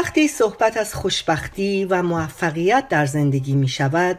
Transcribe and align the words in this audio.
وقتی 0.00 0.28
صحبت 0.28 0.76
از 0.76 0.94
خوشبختی 0.94 1.84
و 1.84 2.02
موفقیت 2.02 2.88
در 2.88 3.06
زندگی 3.06 3.52
می 3.54 3.68
شود 3.68 4.18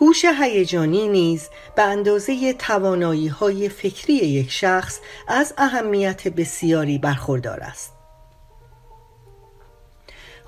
هوش 0.00 0.24
هیجانی 0.24 1.08
نیز 1.08 1.48
به 1.76 1.82
اندازه 1.82 2.52
توانایی 2.52 3.28
های 3.28 3.68
فکری 3.68 4.14
یک 4.14 4.50
شخص 4.50 5.00
از 5.28 5.54
اهمیت 5.58 6.28
بسیاری 6.28 6.98
برخوردار 6.98 7.60
است. 7.60 7.92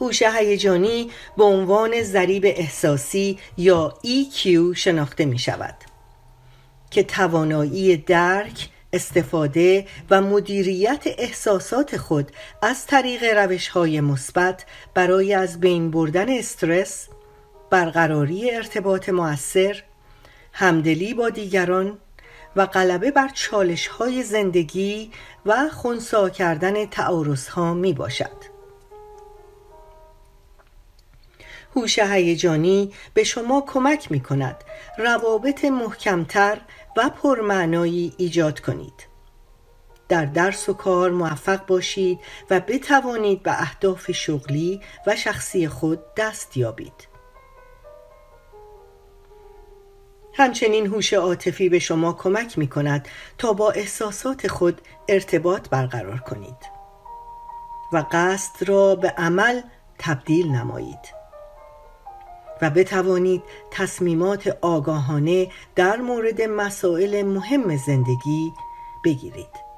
هوش 0.01 0.23
هیجانی 0.23 1.11
به 1.37 1.45
عنوان 1.45 2.03
ضریب 2.03 2.43
احساسی 2.47 3.39
یا 3.57 3.95
EQ 4.05 4.49
شناخته 4.77 5.25
می 5.25 5.39
شود 5.39 5.77
که 6.91 7.03
توانایی 7.03 7.97
درک، 7.97 8.69
استفاده 8.93 9.87
و 10.11 10.21
مدیریت 10.21 11.05
احساسات 11.07 11.97
خود 11.97 12.33
از 12.63 12.87
طریق 12.87 13.25
روش 13.39 13.69
های 13.69 14.01
مثبت 14.01 14.65
برای 14.95 15.35
از 15.35 15.61
بین 15.61 15.91
بردن 15.91 16.39
استرس، 16.39 17.09
برقراری 17.71 18.51
ارتباط 18.51 19.09
مؤثر، 19.09 19.83
همدلی 20.53 21.15
با 21.15 21.31
دیگران 21.31 21.99
و 22.57 22.67
غلبه 22.67 23.11
بر 23.11 23.29
چالش 23.29 23.87
های 23.87 24.23
زندگی 24.23 25.11
و 25.47 25.69
خونسا 25.69 26.31
کردن 26.31 26.87
تعارض 26.87 27.49
ها 27.49 27.75
می 27.75 27.93
باشد. 27.93 28.58
هوش 31.77 31.99
هیجانی 31.99 32.95
به 33.15 33.25
شما 33.25 33.65
کمک 33.67 34.13
می 34.13 34.21
کند 34.21 34.65
روابط 34.99 35.65
محکمتر 35.65 36.61
و 36.97 37.09
پرمعنایی 37.09 38.15
ایجاد 38.17 38.61
کنید. 38.61 39.09
در 40.09 40.25
درس 40.25 40.69
و 40.69 40.75
کار 40.75 41.11
موفق 41.11 41.67
باشید 41.67 42.19
و 42.51 42.61
بتوانید 42.61 43.43
به 43.43 43.63
اهداف 43.63 44.13
شغلی 44.13 44.81
و 45.07 45.17
شخصی 45.17 45.69
خود 45.69 46.01
دست 46.17 46.57
یابید. 46.57 47.09
همچنین 50.35 50.87
هوش 50.87 51.13
عاطفی 51.13 51.69
به 51.69 51.79
شما 51.79 52.13
کمک 52.13 52.59
می 52.59 52.69
کند 52.69 53.09
تا 53.39 53.53
با 53.53 53.71
احساسات 53.71 54.49
خود 54.49 54.81
ارتباط 55.09 55.69
برقرار 55.69 56.19
کنید 56.19 56.79
و 57.93 58.05
قصد 58.13 58.69
را 58.69 58.95
به 58.95 59.09
عمل 59.09 59.61
تبدیل 59.99 60.49
نمایید. 60.53 61.18
و 62.63 62.71
بتوانید 62.71 63.43
تصمیمات 63.71 64.59
آگاهانه 64.61 65.49
در 65.77 65.97
مورد 65.97 66.43
مسائل 66.43 67.23
مهم 67.23 67.77
زندگی 67.77 68.53
بگیرید. 69.05 69.69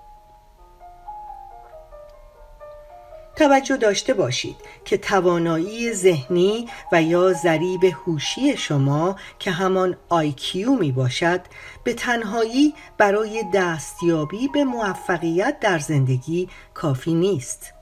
توجه 3.36 3.76
داشته 3.76 4.14
باشید 4.14 4.56
که 4.84 4.98
توانایی 4.98 5.92
ذهنی 5.92 6.68
و 6.92 7.02
یا 7.02 7.32
ضریب 7.32 7.84
هوشی 7.84 8.56
شما 8.56 9.16
که 9.38 9.50
همان 9.50 9.96
IQ 10.10 10.54
می 10.80 10.92
باشد 10.92 11.40
به 11.84 11.94
تنهایی 11.94 12.74
برای 12.98 13.44
دستیابی 13.54 14.48
به 14.48 14.64
موفقیت 14.64 15.60
در 15.60 15.78
زندگی 15.78 16.48
کافی 16.74 17.14
نیست. 17.14 17.79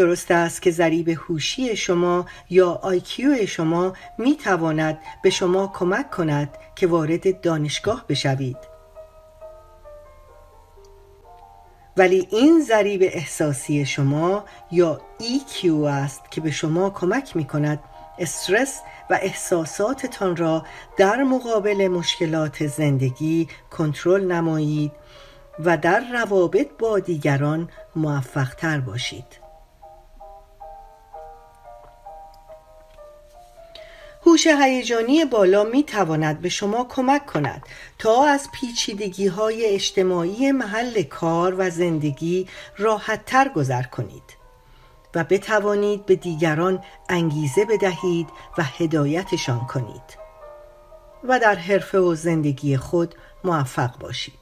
درست 0.00 0.30
است 0.30 0.62
که 0.62 0.70
ضریب 0.70 1.08
هوشی 1.08 1.76
شما 1.76 2.26
یا 2.50 2.70
آیکیو 2.70 3.46
شما 3.46 3.92
می 4.18 4.36
تواند 4.36 4.98
به 5.22 5.30
شما 5.30 5.72
کمک 5.74 6.10
کند 6.10 6.58
که 6.76 6.86
وارد 6.86 7.40
دانشگاه 7.40 8.04
بشوید. 8.08 8.56
ولی 11.96 12.28
این 12.30 12.60
ضریب 12.60 13.02
احساسی 13.02 13.86
شما 13.86 14.44
یا 14.70 15.00
EQ 15.20 15.64
است 15.86 16.30
که 16.30 16.40
به 16.40 16.50
شما 16.50 16.90
کمک 16.90 17.36
می 17.36 17.44
کند 17.44 17.80
استرس 18.18 18.80
و 19.10 19.18
احساساتتان 19.22 20.36
را 20.36 20.64
در 20.96 21.22
مقابل 21.22 21.88
مشکلات 21.88 22.66
زندگی 22.66 23.48
کنترل 23.70 24.32
نمایید 24.32 24.92
و 25.64 25.76
در 25.76 26.04
روابط 26.12 26.68
با 26.78 26.98
دیگران 26.98 27.68
موفقتر 27.96 28.80
باشید. 28.80 29.39
هوش 34.30 34.46
هیجانی 34.46 35.24
بالا 35.24 35.64
می 35.64 35.84
تواند 35.84 36.40
به 36.40 36.48
شما 36.48 36.84
کمک 36.84 37.26
کند 37.26 37.62
تا 37.98 38.26
از 38.26 38.48
پیچیدگی 38.52 39.26
های 39.26 39.66
اجتماعی 39.66 40.52
محل 40.52 41.02
کار 41.02 41.54
و 41.58 41.70
زندگی 41.70 42.48
راحت 42.78 43.24
تر 43.24 43.48
گذر 43.48 43.82
کنید 43.82 44.22
و 45.14 45.24
بتوانید 45.24 46.06
به 46.06 46.16
دیگران 46.16 46.84
انگیزه 47.08 47.64
بدهید 47.64 48.28
و 48.58 48.62
هدایتشان 48.62 49.66
کنید 49.66 50.18
و 51.24 51.38
در 51.38 51.54
حرفه 51.54 51.98
و 51.98 52.14
زندگی 52.14 52.76
خود 52.76 53.14
موفق 53.44 53.98
باشید. 53.98 54.39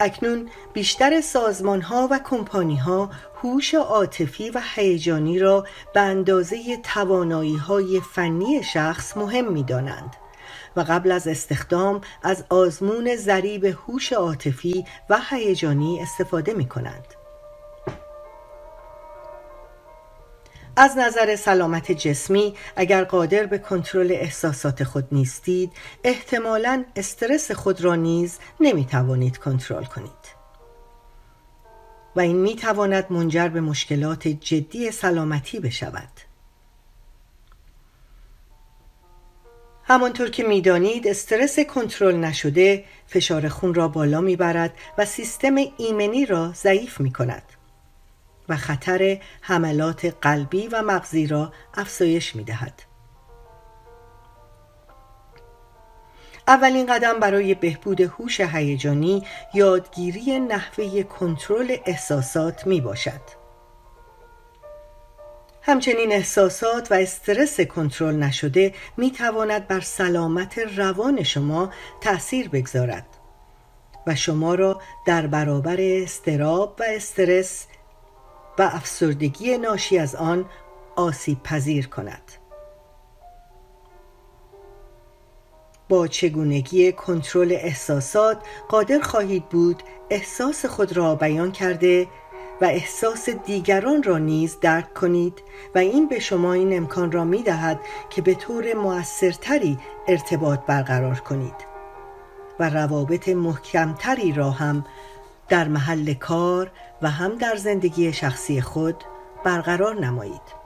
اکنون 0.00 0.48
بیشتر 0.72 1.20
سازمان 1.20 1.80
ها 1.80 2.08
و 2.10 2.20
کمپانی 2.24 2.76
ها 2.76 3.10
هوش 3.42 3.74
عاطفی 3.74 4.50
و 4.50 4.60
هیجانی 4.74 5.38
را 5.38 5.66
به 5.94 6.00
اندازه 6.00 6.76
توانایی 6.76 7.56
های 7.56 8.00
فنی 8.00 8.62
شخص 8.62 9.16
مهم 9.16 9.52
می 9.52 9.64
دانند 9.64 10.16
و 10.76 10.80
قبل 10.80 11.12
از 11.12 11.28
استخدام 11.28 12.00
از 12.22 12.44
آزمون 12.50 13.16
ضریب 13.16 13.64
هوش 13.64 14.12
عاطفی 14.12 14.84
و 15.10 15.20
هیجانی 15.30 16.00
استفاده 16.00 16.54
می 16.54 16.68
کنند. 16.68 17.21
از 20.82 20.98
نظر 20.98 21.36
سلامت 21.36 21.92
جسمی 21.92 22.54
اگر 22.76 23.04
قادر 23.04 23.46
به 23.46 23.58
کنترل 23.58 24.12
احساسات 24.12 24.84
خود 24.84 25.08
نیستید 25.12 25.72
احتمالا 26.04 26.84
استرس 26.96 27.50
خود 27.50 27.80
را 27.80 27.94
نیز 27.94 28.38
نمی 28.60 28.84
توانید 28.84 29.38
کنترل 29.38 29.84
کنید. 29.84 30.42
و 32.16 32.20
این 32.20 32.36
می 32.36 32.56
تواند 32.56 33.06
منجر 33.10 33.48
به 33.48 33.60
مشکلات 33.60 34.28
جدی 34.28 34.90
سلامتی 34.90 35.60
بشود. 35.60 36.20
همانطور 39.84 40.30
که 40.30 40.44
می‌دانید 40.44 41.08
استرس 41.08 41.58
کنترل 41.60 42.16
نشده 42.16 42.84
فشار 43.06 43.48
خون 43.48 43.74
را 43.74 43.88
بالا 43.88 44.20
می‌برد 44.20 44.74
و 44.98 45.04
سیستم 45.04 45.54
ایمنی 45.76 46.26
را 46.26 46.52
ضعیف 46.52 47.00
می 47.00 47.12
کند 47.12 47.61
و 48.48 48.56
خطر 48.56 49.20
حملات 49.40 50.16
قلبی 50.20 50.68
و 50.68 50.82
مغزی 50.82 51.26
را 51.26 51.52
افزایش 51.74 52.36
می 52.36 52.44
دهد. 52.44 52.82
اولین 56.48 56.86
قدم 56.86 57.20
برای 57.20 57.54
بهبود 57.54 58.00
هوش 58.00 58.40
هیجانی 58.40 59.26
یادگیری 59.54 60.40
نحوه 60.40 61.02
کنترل 61.02 61.76
احساسات 61.86 62.66
می 62.66 62.80
باشد. 62.80 63.42
همچنین 65.62 66.12
احساسات 66.12 66.92
و 66.92 66.94
استرس 66.94 67.60
کنترل 67.60 68.16
نشده 68.16 68.74
می 68.96 69.10
تواند 69.10 69.68
بر 69.68 69.80
سلامت 69.80 70.58
روان 70.58 71.22
شما 71.22 71.70
تأثیر 72.00 72.48
بگذارد 72.48 73.06
و 74.06 74.14
شما 74.14 74.54
را 74.54 74.80
در 75.06 75.26
برابر 75.26 75.76
استراب 75.80 76.76
و 76.80 76.84
استرس 76.88 77.66
و 78.58 78.62
افسردگی 78.62 79.58
ناشی 79.58 79.98
از 79.98 80.14
آن 80.14 80.44
آسیب 80.96 81.42
پذیر 81.42 81.88
کند. 81.88 82.32
با 85.88 86.06
چگونگی 86.06 86.92
کنترل 86.92 87.52
احساسات 87.52 88.38
قادر 88.68 89.00
خواهید 89.00 89.48
بود 89.48 89.82
احساس 90.10 90.66
خود 90.66 90.96
را 90.96 91.14
بیان 91.14 91.52
کرده 91.52 92.06
و 92.60 92.64
احساس 92.64 93.28
دیگران 93.28 94.02
را 94.02 94.18
نیز 94.18 94.60
درک 94.60 94.94
کنید 94.94 95.42
و 95.74 95.78
این 95.78 96.08
به 96.08 96.18
شما 96.18 96.52
این 96.52 96.76
امکان 96.76 97.12
را 97.12 97.24
می 97.24 97.42
دهد 97.42 97.80
که 98.10 98.22
به 98.22 98.34
طور 98.34 98.74
موثرتری 98.74 99.78
ارتباط 100.08 100.60
برقرار 100.66 101.20
کنید 101.20 101.54
و 102.60 102.70
روابط 102.70 103.28
محکمتری 103.28 104.32
را 104.32 104.50
هم 104.50 104.84
در 105.52 105.68
محل 105.68 106.14
کار 106.14 106.70
و 107.02 107.10
هم 107.10 107.38
در 107.38 107.56
زندگی 107.56 108.12
شخصی 108.12 108.60
خود 108.60 109.04
برقرار 109.44 110.00
نمایید. 110.00 110.62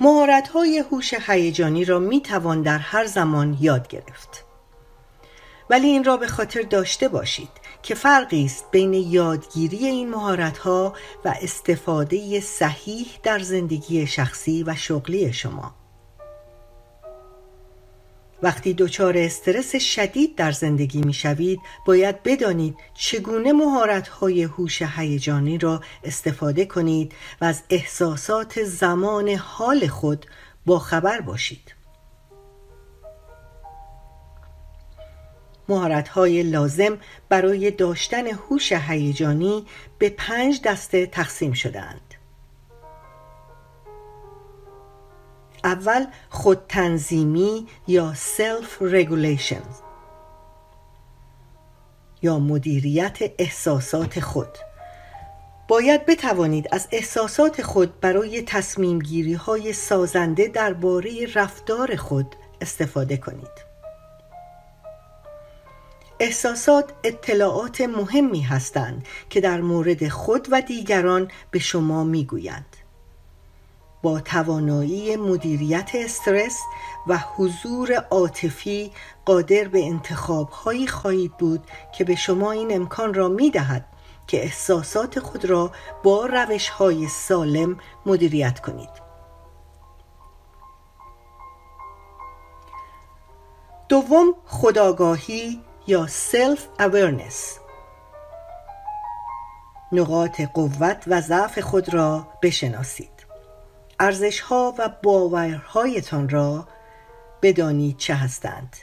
مهارت 0.00 0.48
های 0.48 0.84
هوش 0.90 1.14
هیجانی 1.14 1.84
را 1.84 1.98
می 1.98 2.20
توان 2.20 2.62
در 2.62 2.78
هر 2.78 3.06
زمان 3.06 3.56
یاد 3.60 3.88
گرفت. 3.88 4.44
ولی 5.70 5.86
این 5.86 6.04
را 6.04 6.16
به 6.16 6.26
خاطر 6.26 6.62
داشته 6.62 7.08
باشید 7.08 7.50
که 7.82 7.94
فرقی 7.94 8.44
است 8.44 8.64
بین 8.70 8.94
یادگیری 8.94 9.86
این 9.86 10.10
مهارت 10.10 10.58
ها 10.58 10.92
و 11.24 11.34
استفاده 11.42 12.40
صحیح 12.40 13.06
در 13.22 13.38
زندگی 13.38 14.06
شخصی 14.06 14.62
و 14.62 14.74
شغلی 14.74 15.32
شما. 15.32 15.81
وقتی 18.42 18.74
دچار 18.74 19.18
استرس 19.18 19.76
شدید 19.76 20.36
در 20.36 20.52
زندگی 20.52 21.00
می 21.00 21.12
شوید 21.12 21.60
باید 21.86 22.22
بدانید 22.22 22.76
چگونه 22.94 23.52
مهارت 23.52 24.08
های 24.08 24.42
هوش 24.42 24.82
هیجانی 24.82 25.58
را 25.58 25.80
استفاده 26.04 26.64
کنید 26.64 27.12
و 27.40 27.44
از 27.44 27.62
احساسات 27.70 28.62
زمان 28.64 29.28
حال 29.28 29.86
خود 29.86 30.26
با 30.66 30.78
خبر 30.78 31.20
باشید. 31.20 31.74
مهارت 35.68 36.08
های 36.08 36.42
لازم 36.42 36.98
برای 37.28 37.70
داشتن 37.70 38.26
هوش 38.26 38.72
هیجانی 38.72 39.66
به 39.98 40.08
پنج 40.10 40.62
دسته 40.62 41.06
تقسیم 41.06 41.52
شدهاند. 41.52 42.11
اول 45.64 46.06
خودتنظیمی 46.30 47.66
یا 47.88 48.14
self 48.14 48.82
regulation 48.82 49.64
یا 52.22 52.38
مدیریت 52.38 53.18
احساسات 53.38 54.20
خود. 54.20 54.58
باید 55.68 56.06
بتوانید 56.06 56.68
از 56.72 56.88
احساسات 56.92 57.62
خود 57.62 58.00
برای 58.00 58.42
تصمیم 58.42 58.98
گیری 58.98 59.34
های 59.34 59.72
سازنده 59.72 60.48
درباره 60.48 61.26
رفتار 61.34 61.96
خود 61.96 62.36
استفاده 62.60 63.16
کنید. 63.16 63.72
احساسات 66.20 66.92
اطلاعات 67.04 67.80
مهمی 67.80 68.40
هستند 68.40 69.06
که 69.30 69.40
در 69.40 69.60
مورد 69.60 70.08
خود 70.08 70.48
و 70.50 70.60
دیگران 70.60 71.30
به 71.50 71.58
شما 71.58 72.04
می‌گویند. 72.04 72.76
با 74.02 74.20
توانایی 74.20 75.16
مدیریت 75.16 75.90
استرس 75.94 76.58
و 77.06 77.18
حضور 77.18 77.92
عاطفی 78.10 78.92
قادر 79.24 79.64
به 79.68 79.84
انتخابهایی 79.84 80.86
خواهید 80.86 81.36
بود 81.36 81.70
که 81.92 82.04
به 82.04 82.14
شما 82.14 82.52
این 82.52 82.74
امکان 82.74 83.14
را 83.14 83.28
می 83.28 83.50
دهد 83.50 83.84
که 84.26 84.42
احساسات 84.42 85.20
خود 85.20 85.44
را 85.44 85.72
با 86.02 86.26
روش 86.26 86.68
های 86.68 87.08
سالم 87.08 87.78
مدیریت 88.06 88.60
کنید. 88.60 89.02
دوم 93.88 94.34
خداگاهی 94.46 95.60
یا 95.86 96.06
سلف 96.06 96.68
awareness 96.78 97.62
نقاط 99.92 100.40
قوت 100.40 101.04
و 101.06 101.20
ضعف 101.20 101.58
خود 101.58 101.94
را 101.94 102.28
بشناسید. 102.42 103.11
ارزش 104.00 104.40
ها 104.40 104.74
و 104.78 104.88
باورهایتان 105.02 106.28
را 106.28 106.68
بدانید 107.42 107.96
چه 107.96 108.14
هستند. 108.14 108.76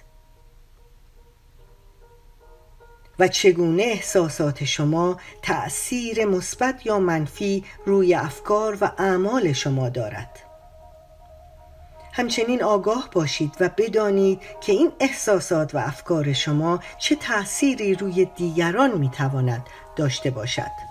و 3.19 3.27
چگونه 3.27 3.83
احساسات 3.83 4.63
شما 4.63 5.17
تأثیر 5.41 6.25
مثبت 6.25 6.85
یا 6.85 6.99
منفی 6.99 7.63
روی 7.85 8.13
افکار 8.15 8.77
و 8.81 8.91
اعمال 8.97 9.53
شما 9.53 9.89
دارد؟ 9.89 10.39
همچنین 12.13 12.63
آگاه 12.63 13.09
باشید 13.11 13.51
و 13.59 13.69
بدانید 13.77 14.41
که 14.61 14.71
این 14.71 14.91
احساسات 14.99 15.75
و 15.75 15.77
افکار 15.77 16.33
شما 16.33 16.79
چه 16.97 17.15
تأثیری 17.15 17.95
روی 17.95 18.25
دیگران 18.25 18.97
می‌تواند 18.97 19.67
داشته 19.95 20.31
باشد. 20.31 20.88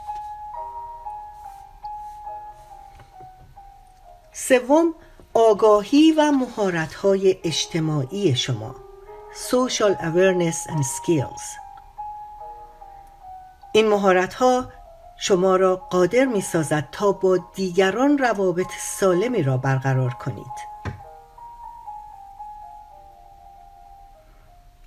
سوم 4.41 4.95
آگاهی 5.35 6.13
و 6.13 6.33
مهارت‌های 6.33 7.37
اجتماعی 7.45 8.37
شما. 8.37 8.75
Social 9.51 9.95
Awareness 10.01 10.71
and 10.71 10.83
Skills. 10.83 11.43
این 13.73 13.89
مهارت‌ها 13.89 14.73
شما 15.21 15.57
را 15.57 15.77
قادر 15.77 16.25
می 16.25 16.41
سازد 16.41 16.89
تا 16.93 17.13
با 17.13 17.39
دیگران 17.55 18.19
روابط 18.19 18.71
سالمی 18.81 19.43
را 19.43 19.57
برقرار 19.57 20.11
کنید. 20.11 20.69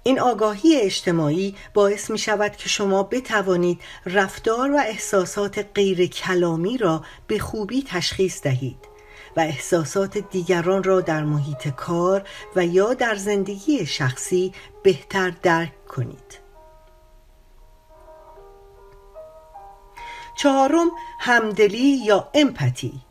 این 0.04 0.20
آگاهی 0.20 0.82
اجتماعی 0.82 1.56
باعث 1.74 2.10
می 2.10 2.18
شود 2.18 2.56
که 2.56 2.70
شما 2.70 3.04
بتوانید 3.04 3.82
رفتار 4.06 4.72
و 4.72 4.78
احساسات 4.78 5.66
غیر 5.76 6.08
کلامی 6.08 6.78
را 6.78 7.04
به 7.28 7.40
خوبی 7.40 7.84
تشخیص 7.88 8.42
دهید. 8.42 8.91
و 9.38 9.40
احساسات 9.40 10.18
دیگران 10.18 10.84
را 10.84 11.02
در 11.02 11.24
محیط 11.24 11.68
کار 11.68 12.24
و 12.56 12.66
یا 12.66 12.94
در 12.94 13.16
زندگی 13.16 13.86
شخصی 13.86 14.54
بهتر 14.84 15.30
درک 15.30 15.86
کنید. 15.88 16.40
چهارم 20.36 20.88
همدلی 21.20 21.98
یا 22.06 22.30
امپاتی. 22.34 23.02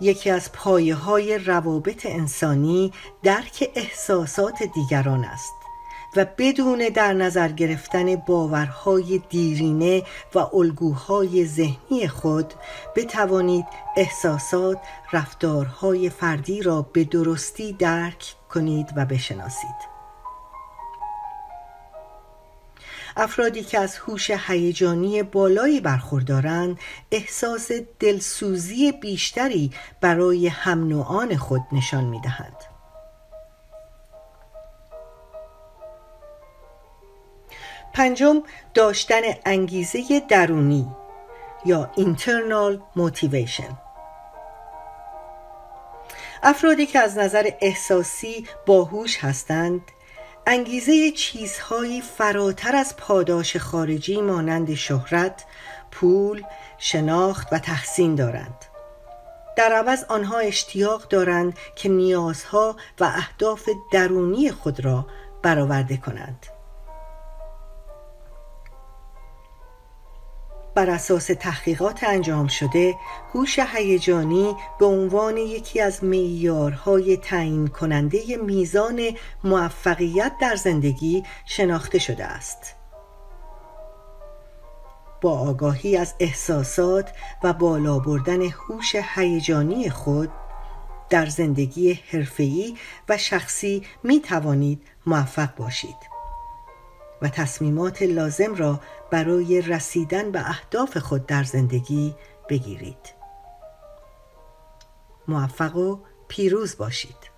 یکی 0.00 0.30
از 0.30 0.52
پایه 0.52 0.94
های 0.94 1.38
روابط 1.38 2.06
انسانی 2.06 2.92
درک 3.22 3.70
احساسات 3.74 4.62
دیگران 4.62 5.24
است. 5.24 5.57
و 6.18 6.26
بدون 6.38 6.78
در 6.94 7.12
نظر 7.12 7.48
گرفتن 7.48 8.16
باورهای 8.16 9.22
دیرینه 9.30 10.02
و 10.34 10.38
الگوهای 10.38 11.46
ذهنی 11.46 12.08
خود 12.08 12.54
بتوانید 12.96 13.64
احساسات 13.96 14.78
رفتارهای 15.12 16.10
فردی 16.10 16.62
را 16.62 16.82
به 16.82 17.04
درستی 17.04 17.72
درک 17.72 18.34
کنید 18.48 18.86
و 18.96 19.04
بشناسید. 19.04 19.98
افرادی 23.16 23.62
که 23.62 23.78
از 23.78 23.96
هوش 23.96 24.30
هیجانی 24.30 25.22
بالایی 25.22 25.80
برخوردارند 25.80 26.78
احساس 27.12 27.70
دلسوزی 28.00 28.92
بیشتری 28.92 29.72
برای 30.00 30.48
هم 30.48 30.88
نوعان 30.88 31.36
خود 31.36 31.62
نشان 31.72 32.04
می‌دهند. 32.04 32.67
پنجم 37.98 38.42
داشتن 38.74 39.20
انگیزه 39.44 40.22
درونی 40.28 40.88
یا 41.64 41.90
internal 41.96 42.98
motivation. 42.98 43.72
افرادی 46.42 46.86
که 46.86 46.98
از 46.98 47.18
نظر 47.18 47.50
احساسی 47.60 48.46
باهوش 48.66 49.24
هستند 49.24 49.80
انگیزه 50.46 51.10
چیزهایی 51.10 52.00
فراتر 52.00 52.76
از 52.76 52.96
پاداش 52.96 53.56
خارجی 53.56 54.20
مانند 54.20 54.74
شهرت، 54.74 55.44
پول، 55.90 56.42
شناخت 56.78 57.52
و 57.52 57.58
تحسین 57.58 58.14
دارند. 58.14 58.64
در 59.56 59.72
عوض 59.72 60.04
آنها 60.04 60.38
اشتیاق 60.38 61.08
دارند 61.08 61.58
که 61.76 61.88
نیازها 61.88 62.76
و 63.00 63.04
اهداف 63.04 63.68
درونی 63.92 64.50
خود 64.50 64.84
را 64.84 65.06
برآورده 65.42 65.96
کنند. 65.96 66.57
بر 70.78 70.90
اساس 70.90 71.26
تحقیقات 71.26 72.04
انجام 72.04 72.46
شده 72.46 72.94
هوش 73.34 73.58
هیجانی 73.58 74.56
به 74.78 74.86
عنوان 74.86 75.36
یکی 75.36 75.80
از 75.80 76.04
معیارهای 76.04 77.16
تعیین 77.16 77.66
کننده 77.68 78.36
میزان 78.36 79.00
موفقیت 79.44 80.32
در 80.40 80.56
زندگی 80.56 81.22
شناخته 81.46 81.98
شده 81.98 82.24
است. 82.24 82.74
با 85.20 85.38
آگاهی 85.38 85.96
از 85.96 86.14
احساسات 86.20 87.12
و 87.42 87.52
بالا 87.52 87.98
بردن 87.98 88.42
هوش 88.42 88.96
هیجانی 89.14 89.90
خود 89.90 90.30
در 91.10 91.26
زندگی 91.26 92.00
حرفه‌ای 92.12 92.76
و 93.08 93.16
شخصی 93.18 93.82
می 94.02 94.20
توانید 94.20 94.82
موفق 95.06 95.54
باشید. 95.56 96.17
و 97.22 97.28
تصمیمات 97.28 98.02
لازم 98.02 98.54
را 98.54 98.80
برای 99.10 99.60
رسیدن 99.60 100.30
به 100.30 100.40
اهداف 100.40 100.96
خود 100.98 101.26
در 101.26 101.44
زندگی 101.44 102.14
بگیرید. 102.48 103.14
موفق 105.28 105.76
و 105.76 105.98
پیروز 106.28 106.76
باشید. 106.76 107.37